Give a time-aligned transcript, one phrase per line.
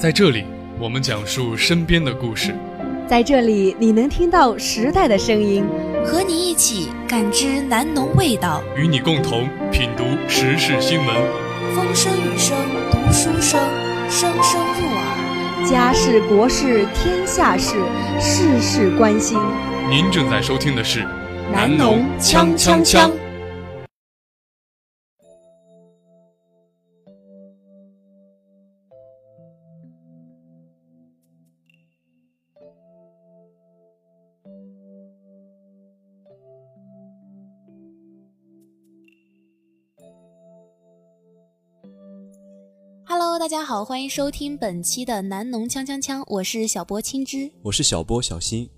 [0.00, 0.46] 在这里，
[0.78, 2.54] 我们讲述身边的故事。
[3.06, 5.62] 在这里，你能听到时代的声音，
[6.06, 11.14] 和你一起感知南农味道，与你共同品读时事新闻。
[11.74, 12.56] 风声雨声
[12.90, 13.60] 读书声，
[14.08, 15.68] 声声入耳。
[15.68, 17.74] 家事国事天下事，
[18.18, 19.38] 事事关心。
[19.90, 21.06] 您正在收听的是
[21.52, 23.10] 南农锵锵锵。
[43.40, 48.68] 大家好，欢迎收听本期的南农锵锵锵，我是小波青汁，我是小波小新。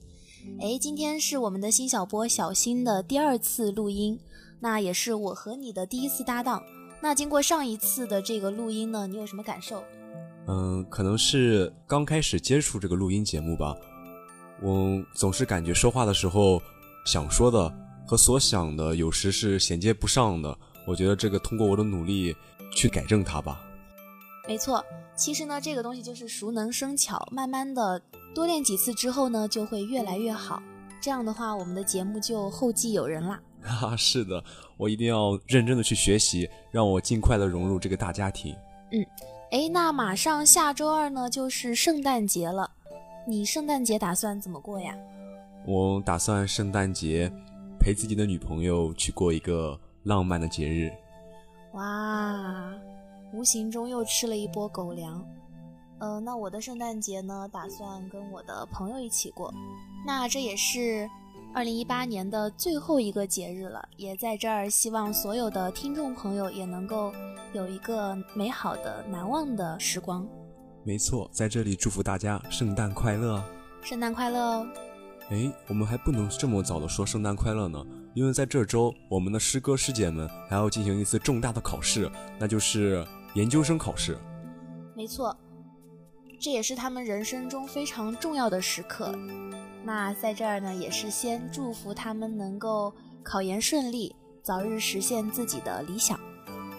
[0.61, 4.17] 哎，今天是我们的新小波小新的第二次录音，
[4.61, 6.63] 那也是我和你的第一次搭档。
[7.01, 9.83] 那经过上一次的这个录音呢，你有什么感受？
[10.47, 13.77] 嗯，可能是刚开始接触这个录音节目吧，
[14.63, 16.63] 我总是感觉说话的时候
[17.05, 17.69] 想说的
[18.07, 20.57] 和所想的有时是衔接不上的。
[20.87, 22.33] 我觉得这个通过我的努力
[22.73, 23.61] 去改正它吧。
[24.49, 28.01] 没错，其实呢，这个东西就是熟能生巧，慢慢的
[28.35, 30.63] 多练几次之后呢，就会越来越好。
[31.01, 33.41] 这样的话，我们的节目就后继有人啦。
[33.63, 34.43] 哈， 是的，
[34.77, 38.55] 我一定要认真的去学习，让我尽快的融入这个大家庭。
[38.91, 39.05] 嗯，
[39.53, 42.71] 哎，那马上下周二呢，就是圣诞节了，
[43.27, 44.95] 你圣诞节打算怎么过呀？
[45.67, 47.33] 我打算圣诞节
[47.79, 50.91] 陪自己的女朋友去过一个浪漫的节日。
[51.75, 52.73] 哇！
[53.33, 55.25] 无形中又吃了一波狗粮，
[56.01, 59.53] 呃，那我的圣诞节呢，打算跟我的朋友一起过。
[60.07, 61.09] 那这也是
[61.55, 67.11] 二零一八年的最后一个节日了，也在这儿希望所有的听众朋友也能够
[67.55, 70.29] 有一个美好的、难忘的时光。
[70.85, 73.43] 没错，在这里祝福大家圣诞快乐！
[73.81, 74.67] 圣诞快乐哦！
[75.31, 77.83] 哎，我们还不能这么早的说圣诞快乐呢，
[78.15, 83.07] 因为在这周，我们的师哥师姐们还要进行一次重大的考试，那就是。
[83.35, 84.19] 研究生考试，
[84.95, 85.35] 没错，
[86.39, 89.15] 这也是他们人生中非常重要的时刻。
[89.85, 96.21] 那在这儿呢，也是先祝福他们能够考研顺利，早日实现自己的理想。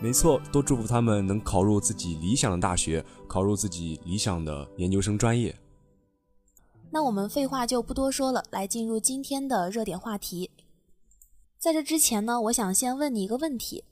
[0.01, 5.55] 没错，多祝福他们能考入自己理想的大学，考入自己理想的研究生专业。
[6.91, 10.51] 那我们废话就不多说了，来进入今天的热点话题。
[11.57, 13.83] 在这之前呢，我想先问你一个问题。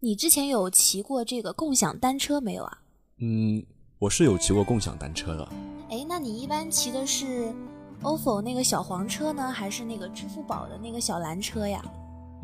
[0.00, 2.78] 你之前有骑过这个共享单车没有啊？
[3.18, 3.60] 嗯，
[3.98, 5.48] 我是有骑过共享单车的。
[5.90, 7.52] 哎，那你一般骑的是
[8.00, 11.84] ofo 那个小黄车呢，还是那个支付宝的那个小蓝车呀？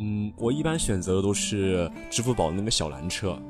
[0.00, 3.40] 嗯，我一般选择的都是支付宝的那个小蓝车。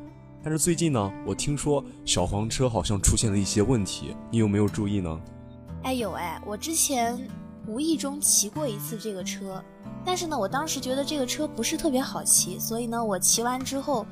[0.43, 5.19] 但是最近呢，我听说小黄车好像出现了一些问题，你有没有注意呢？
[5.83, 7.27] 哎有哎，我之前
[7.67, 9.63] 无意中骑过一次这个车。
[10.05, 14.07] 但是呢，我当时觉得这个车不是特别好骑，所以呢，我骑完之后，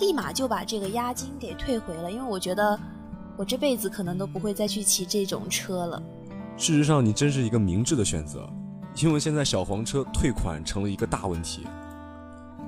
[0.00, 2.78] 立马就把这个押金给退回了，因为我觉得
[3.36, 6.02] 我这辈子可能都不会再去骑这种车了。
[6.56, 8.48] 事实上，你真是一个明智的选择，
[8.96, 11.64] 因为现在小黄车退款成了一个大问题。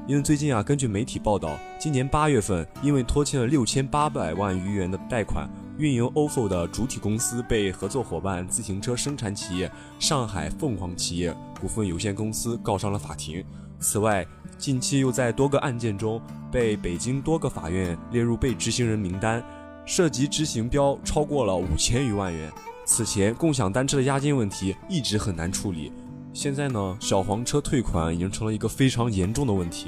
[0.07, 5.49] 因为最近啊，根据媒体报道，今年八月份，因为拖欠了六千八百万余元的贷款。
[5.81, 13.43] 运营 ofo 的主体公司被合作伙伴自行车生产企业上海凤凰企业股份有限公司告上了法庭。
[13.79, 14.27] 此外，
[14.59, 16.21] 近期又在多个案件中
[16.53, 19.43] 被北京多个法院列入被执行人名单，
[19.87, 22.53] 涉及执行标超过了五千余万元。
[22.85, 25.91] 此前，共享单车的押金问题一直很难处理，
[26.35, 29.87] 现在呢，小黄车退款已经成了一个非常严重的问题。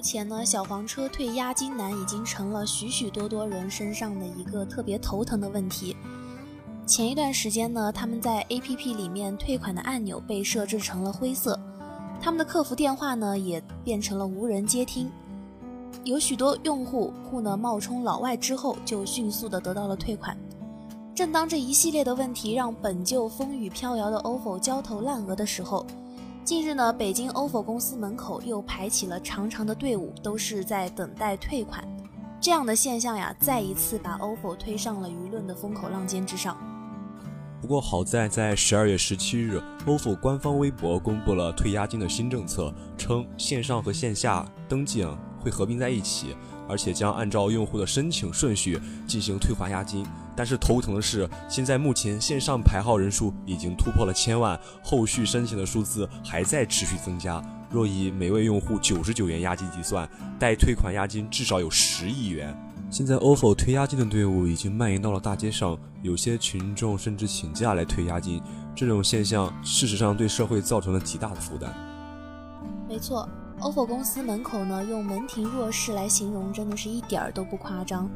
[0.00, 5.94] 目前呢，小黄车退押金难已经成了许许多多人身上的一个特别头疼的问题。
[6.86, 11.60] 前一段时间呢，他们在 APP 里面退款的按钮被设置成了灰色，
[12.18, 15.12] 他们的客服电话呢也变成了无人接听。
[16.04, 20.34] 有许多用户户呢冒充老外之后，就迅速的得到了退款。
[21.14, 25.84] 正当这一系列的问题让本就风雨飘摇的 ofo 焦头烂额的时候，
[26.42, 31.86] 近日呢，北京 ofo 公司门口又排起了长长的队伍，都是在等待退款。
[32.40, 36.56] 这样的现象呀，再一次把 ofo 推上了舆论的风口浪尖之上。
[37.60, 45.06] 不过好在，在十二月十七日，ofo 官方微博公布了退押金的新政策，称线上和线下登记
[45.40, 46.34] 会合并在一起，
[46.70, 50.06] 而且将按照用户的申请顺序进行退还押金。
[50.36, 57.42] 但是头疼的是，现在目前线上排号人数已经突破了千万，后续申请的数字还在持续增加。
[57.68, 60.08] 若以每位用户九十九元押金计算，
[60.38, 62.56] 待退款押金至少有十亿元。
[62.90, 68.40] 现在 ofo 退押金的队伍已经蔓延到了大街上，有些群众甚至请假来退押金。
[68.74, 71.72] 这种现象事实上对社会造成了极大的负担。
[72.88, 73.28] 没错
[73.60, 78.10] ，ofo 公司门口呢用门庭若市来形容，真的是一点儿都不夸张。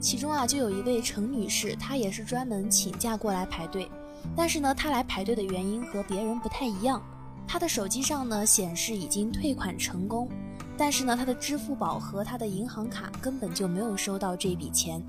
[0.00, 3.90] 其中啊就有一位陈女士，她也是专门请假过来排队，
[4.36, 7.02] 但是呢她来排队的原因和别人不太一样，
[7.48, 10.28] 她的手机上呢显示已经退款成功。
[10.78, 15.02] 但是呢，她的支付宝和她的银行卡根本就没有收到这笔钱。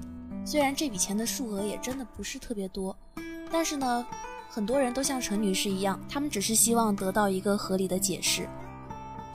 [0.46, 2.96] 虽然这笔钱的数额也真的不是特别多，
[3.52, 4.06] 但是呢，
[4.50, 8.48] 很多人都像陈女士一样，他们只是希望得到一个合理的解释。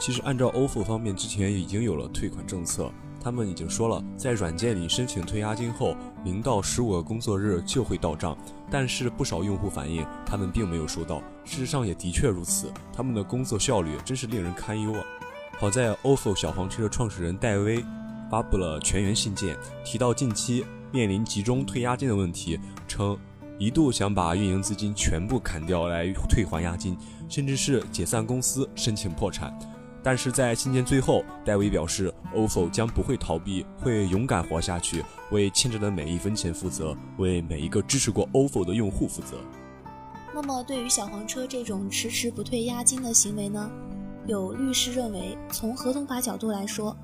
[0.05, 2.91] 其实，按照 ofo 方面之前已经有了退款政策，
[3.23, 8.37] 他们已经说了，在软件里申请退押金后，零到十五个工作日就会到账。
[8.69, 11.23] 但是不少用户反映，他们并没有收到。
[11.45, 15.05] 事实上也的确如此，他们的工作效率真是令人堪忧啊。
[15.61, 17.81] 好在 ofo 小黄车的创始人戴威
[18.29, 22.59] 发布了全员信件，提到近期面临集中退押金的问题，
[22.89, 23.17] 称
[23.57, 29.57] 一度想把运营资金全部砍掉来退还押金，甚至是解散公司申请破产。
[30.03, 39.39] 但是在信件最后，戴维表示，ofo 将不会逃避，会勇敢活下去，为欠着的每一分钱负责，为每一个支持过 ofo 的用户负责。
[40.35, 43.71] 那么，对于小黄车这种迟迟不退押金的行为呢？
[44.27, 46.97] 有律师认为，从合同法角度来说，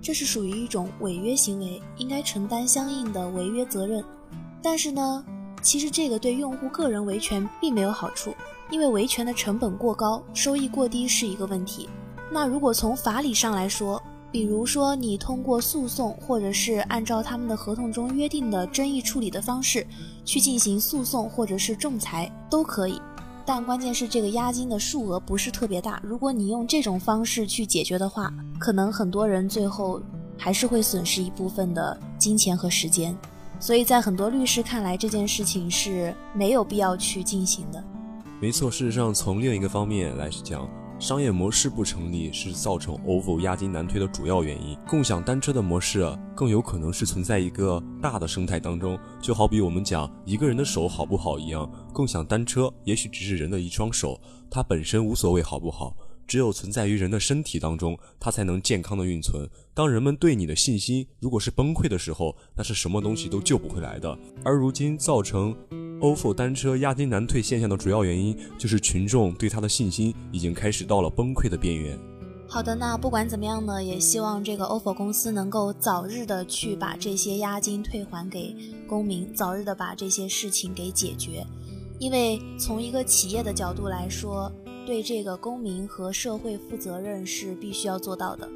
[0.00, 4.04] 这是属于一种违约行为，应该承担相应的违约责任。
[4.62, 5.24] 但是呢，
[5.60, 8.34] 其实这个对用户个人维权并没有好处，
[8.70, 11.88] 因为维权的成本过高，收益过低是一个问题。
[12.30, 14.02] 那如果从法理上来说，
[14.32, 19.86] 比如说你通过诉讼，或者是按照他们的合同中约定的争议处理的方式
[20.24, 23.00] 去进行诉讼，或者是仲裁，都可以。
[23.46, 30.02] 但关键是这个押金的数额不是特别大，如果你用这种方式去解决的话，可能很多人最后
[30.36, 33.16] 还是会损失一部分的金钱和时间。
[33.60, 37.82] 所以在很多律师看来，这件事情是没有必要去进行的。
[38.40, 40.68] 没错，事实上从另一个方面来讲。
[40.98, 44.74] 商业模式不成立是造成 ofo 押金难退的主要原因。
[44.88, 46.02] 共享单车的模式
[46.34, 54.18] 更有可能是存在一个大的生态当中，就好比我们讲一个人的手好不好一样，共享单车也许只是人的一双手，
[54.50, 55.94] 它本身无所谓好不好。
[56.26, 59.48] 只有存在于人的身体当中，它才能健康的运存。
[59.72, 64.18] 当人们对你的信心如果是崩溃的时候，那是什么东西都救不回来的。
[64.42, 65.54] 而如今造成
[66.00, 71.98] ofo 单车押金难退现象的主要原因，就是群众对它的信心已经开始到了崩溃的边缘。
[72.48, 78.54] 好的，那不管怎么样呢，也希望这个 ofo 公司能够早日的去把这些押金退还给
[78.86, 81.44] 公民，早日的把这些事情给解决。
[81.98, 84.52] 因为从一个企业的角度来说，
[84.86, 88.48] 对这个公民和社会负责任是必须要做到的。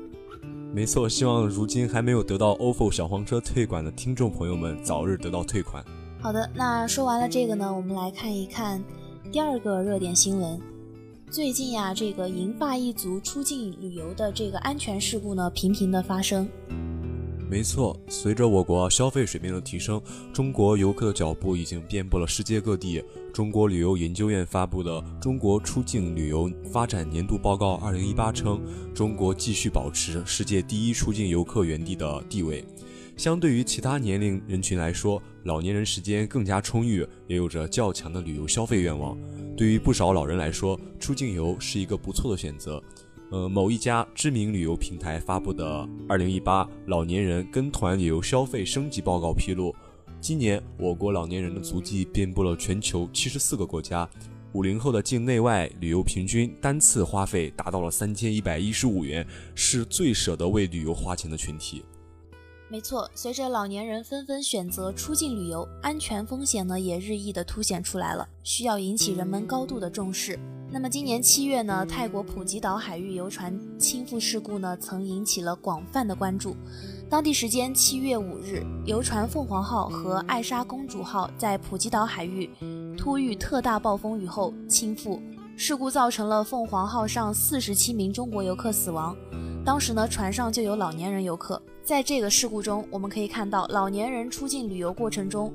[0.73, 5.85] 没错，希望如今还没有得到 ofo 小黄车退款的听众朋友们早日得到退款。
[6.23, 8.85] 好的，那说完了这个呢，我们来看一看
[9.33, 10.61] 第二个热点新闻。
[11.31, 16.47] 最近呀，这个银发一族出境旅游的这个安全事故呢，频频的发生。
[17.49, 19.99] 没错，随着我国消费水平的提升，
[20.31, 23.03] 中国游客的脚步已经遍布了世界各地。
[23.33, 28.61] 中国旅游研究院发布的《中国出境旅游发展年度报告（二零一八）》称，
[28.95, 32.63] 中国继续保持世界第一出境游客源地的地位。
[33.21, 39.15] 相对于其他年龄人群来说，老年人时间更加充裕，也有着较强的旅游消费愿望。
[39.55, 42.83] 对于不少老人来说，出境游是一个不错的选择。
[43.31, 49.77] 呃，某一家知名旅游平台发布的《二零一八老年人跟团旅游消费升级报告》披露，
[50.19, 54.09] 今年我国老年人的足迹遍布了全球七十四个国家，
[54.55, 61.85] 五零后的境内外旅游平均单次花费达到了三千一百一十五元，是最舍得为旅游花钱的群体。
[62.71, 70.39] 没错，随着老年人纷纷选择出境旅游，安全风险呢也日益的凸显出来了，需要引起人们高度的重视。
[70.71, 76.55] 那么今年七月呢，泰国普吉岛海域游船倾覆事故呢，曾引起了广泛的关注。
[77.09, 82.49] 当地时间七月五日，游船凤凰号和艾莎公主号在普吉岛海域
[82.97, 85.21] 突遇特大暴风雨后倾覆，
[85.57, 89.17] 事故造成了凤凰号上四十七名中国游客死亡。
[89.63, 91.61] 当时呢，船上就有老年人游客。
[91.83, 95.53] 在这个事故中，我们可以看到，老年人出境旅游过程中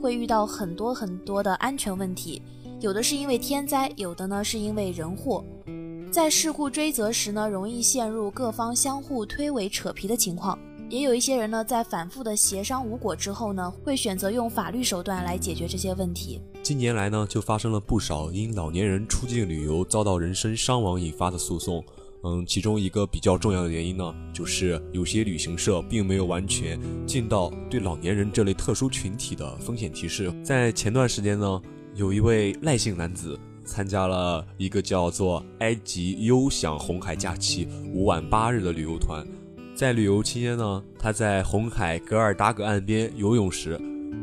[0.00, 2.40] 会遇到很多很多的安全问题。
[2.80, 5.44] 有的是因为天灾，有的呢是因为人祸，
[6.10, 10.58] 在事故追责时呢，容易陷入各方相互推诿扯皮的情况。
[10.88, 16.40] 也有一些人呢，在反复的协商无果之后呢，会选择用法律手段来解决这些问题。
[16.62, 21.82] 近年来呢，就发生了不少因老年人出境旅游遭到人身伤亡引发的诉讼。
[22.24, 30.32] 嗯，其中一个比较重要的原因呢，就是有些旅行社并没有完全尽到对老年人这类特殊群体的风险提示。
[30.44, 31.60] 在前段时间呢，
[31.94, 39.26] 有一位赖姓男子参加了一个叫做“埃及优享红海假期五晚八日”的旅游团，
[39.74, 43.80] 在旅游期间呢，他在红海格尔达格岸边游泳时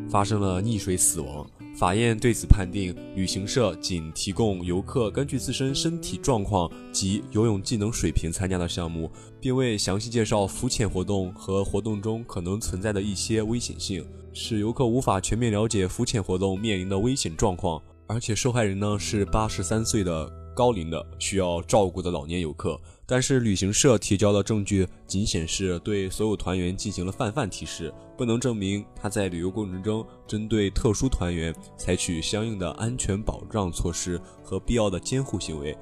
[0.10, 1.46] 发生了溺水死亡。
[1.76, 9.10] 法院对此判定，旅行社仅提供游客根据自身身体状况及游泳技能水平参加的项目，
[9.40, 17.82] 并未详细介绍浮潜活动和活动中可能存在的一些危险性，使游客无法全面了解浮潜活动面临的危险状况。
[18.08, 22.78] 而且受害人呢是八十三岁的高龄的需要照顾的老年游客。
[23.06, 35.76] 但是旅行社提交的证据仅显示对所有团员进行了泛泛提示，不能证明他在旅游过程中针对特殊团员采取相应的安全保障措施和必要的监护行为。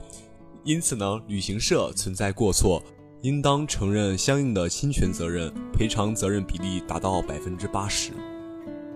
[0.64, 2.82] 因此呢，旅行社存在过错，
[3.24, 8.12] 应当承认相应的侵权责任，赔偿责任比例达到百分之八十。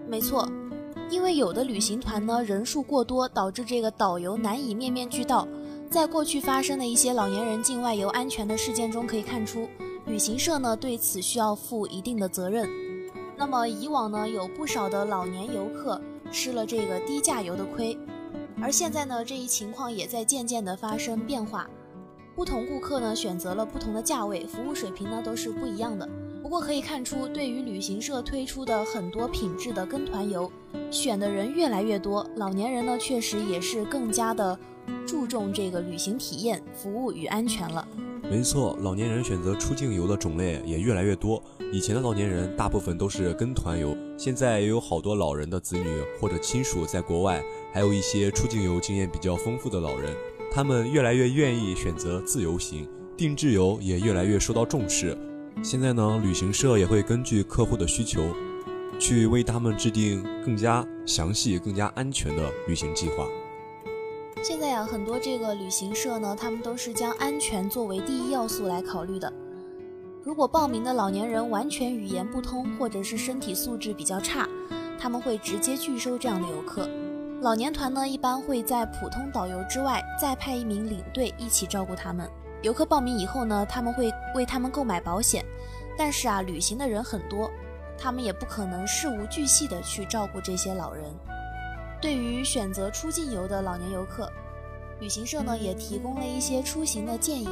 [0.07, 0.47] 没错，
[1.09, 5.45] 因为有的旅行团呢人数过多，导致这个导游难以面面俱到。
[5.91, 9.67] 在过去发生的一些老年人境外游安全的事件中，可以看出，
[10.05, 12.65] 旅行社呢对此需要负一定的责任。
[13.35, 17.97] 那么以往呢，有不少的老年游客吃了这个低价游的亏，
[18.61, 21.69] 而现在呢，这一情况也在渐渐的发生变化。
[22.33, 26.07] 不同顾客呢选择了不同的价位，服务水平呢都是不一样的。
[26.51, 30.51] 不过可以看出，对于旅行社推出的很多品质的跟团游，
[30.91, 34.59] 选的人越来越多，老年人呢确实也是更加的。
[35.07, 37.87] 注重这个旅行体验、服务与安全了。
[38.29, 41.41] 没错，老年人选择出境游的种类也越来越多。
[41.71, 45.85] 以前的老年人大部分都是跟团游，现在也有好多老人的子女
[46.19, 47.41] 或者亲属在国外，
[47.73, 50.13] 还有一些出境游经验比较丰富的老人，
[50.51, 55.17] 他们越来越愿意选择自由行，定制游也越来越受到重视。
[55.63, 58.33] 现在呢，旅行社也会根据客户的需求，
[58.99, 63.27] 去为他们制定更加详细、更加安全的旅行计划。
[64.41, 69.31] 现在呀，很多这个旅行社呢，他们都是将安全作为第一要素来考虑的。
[70.23, 74.49] 如果报名的老年人完全语言不通，或者是身体素质比较差，
[74.99, 76.89] 他们会直接拒收这样的游客。
[77.41, 82.27] 老年团呢，一般会在普通导游之外，再派一名领队一起照顾他们。
[82.61, 85.43] 游客报名以后呢，他们会为他们购买保险。
[85.97, 87.51] 但是啊，旅行的人很多，
[87.97, 91.05] 他们也不可能事无巨细的去照顾这些老人。
[91.99, 94.31] 对于选择出境游的老年游客，
[94.99, 97.49] 旅行社呢也提供了一些出行的建议。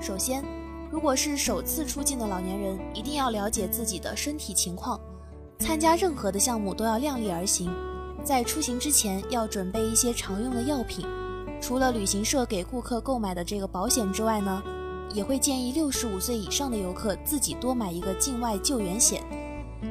[0.00, 0.44] 首先，
[0.90, 4.98] 如果是首次出境的老年人，一定要了解自己的身体情况，
[5.58, 7.72] 参加任何的项目都要量力而行。
[8.24, 11.06] 在出行之前要准备一些常用的药品。
[11.66, 14.62] 除了旅行社给顾客购买的这个保险之外呢，
[15.14, 19.22] 也会建议六十五岁以上的游客自己多买一个境外救援险。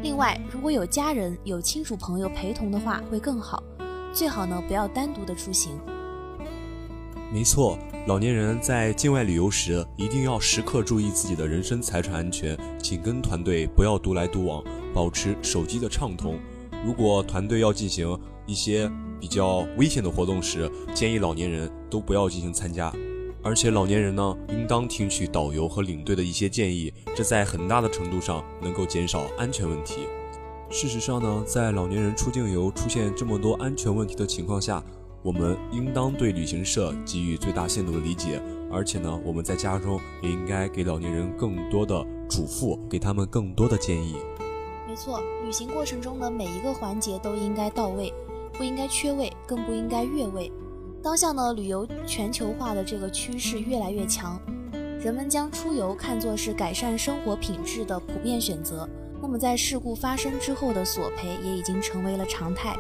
[0.04, 3.64] 另外，如果有家人、有亲属朋友陪同的话，会更好。
[4.14, 5.72] 最好呢，不要单独的出行。
[7.32, 7.76] 没错，
[8.06, 14.64] 老年人在境外旅游时，一定要时刻注意自己的人身财产安全，紧跟团队，不要独来独往，
[14.94, 16.38] 保持手机的畅通。
[16.86, 18.16] 如果团队要进行
[18.46, 18.92] 一些
[19.24, 22.92] 比较危险的活动时，建议老年人都不要进行参加。
[23.42, 30.08] 而且老年人呢，应当听取导游和领队的一些建议，这在很大的程度上能够减少安全问题。
[30.70, 34.84] 事实上呢，在老年人出境游出现这么多安全问题的情况下，
[35.22, 44.18] 我们应当对旅行社给予最大限度的理解，而且呢，我们在家中也应该给老年人更多的嘱咐，给他们更多的建议。
[44.86, 48.14] 没错，旅行过程中的每一个环节都应该到位，
[48.54, 50.52] 不应该缺位，更不应该越位。
[51.02, 54.40] 当下呢，旅游全球化的这个趋势越来越强，
[55.00, 58.88] 人们将出游看作是改善生活品质的普遍选择。
[59.22, 62.76] 那么在事故发生之后的索赔也已经成为了常态，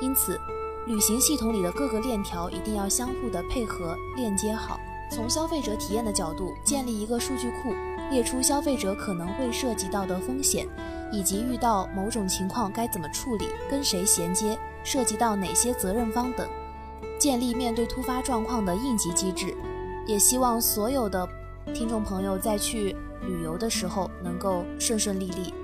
[0.00, 0.38] 因此，
[0.86, 4.78] 旅行系统里的各个链条一定要相互的配合链接好。
[5.12, 7.74] 从消费者体验的角度，建立一个数据库，
[8.10, 10.66] 列出消费者可能会涉及到的风险，
[11.12, 16.48] 以及遇到某种情况该怎么处理、跟谁衔接、涉及到哪些责任方等，
[17.18, 19.54] 建立面对突发状况的应急机制。
[20.06, 21.28] 也希望所有的
[21.72, 25.54] 听众朋友在去旅游的时候能够顺顺利利。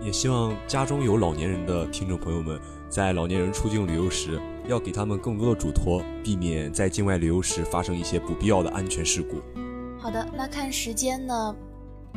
[0.00, 9.36] 也希望家中有老年人的听众朋友们，在老年人出境旅游时，要给他们更多的嘱托，避免在境外旅游时发生一些不必要的安全事故。
[10.00, 11.54] 好的，那看时间呢，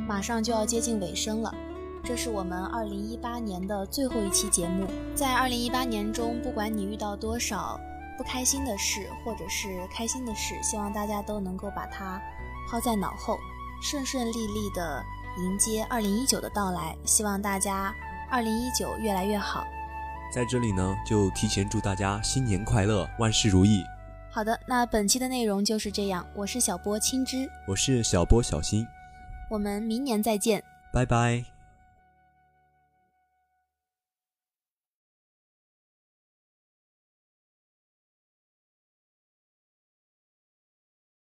[0.07, 1.53] 马上就要接近尾声了。
[2.03, 4.87] 这是我们二零一八年的最后一期节目。
[5.15, 7.79] 在二零一八年中，不管你遇到多少
[8.17, 12.21] 不开心的事，或者是开心的事，希望大家都能够把它
[12.69, 13.37] 抛在脑后，
[13.81, 15.03] 顺顺利利的
[15.39, 16.95] 迎接二零一九的到来。
[17.05, 17.91] 希望大家
[18.29, 19.65] 二零一九越来越好。
[20.31, 23.83] 在这里呢，就提前祝大家新年快乐，万事如意。
[24.29, 26.25] 好的，那本期的内容就是这样。
[26.35, 28.85] 我是小波青之，我是小波小新，
[29.49, 31.54] 我们明年再见，拜拜。